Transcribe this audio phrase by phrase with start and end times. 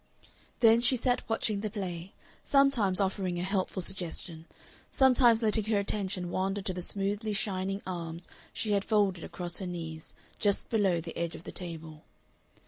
[0.61, 4.47] Then she sat watching the play, sometimes offering a helpful suggestion,
[4.89, 9.67] sometimes letting her attention wander to the smoothly shining arms she had folded across her
[9.67, 12.03] knees just below the edge of the table.